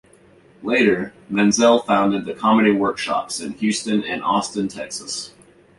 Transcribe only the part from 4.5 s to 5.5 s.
Texas.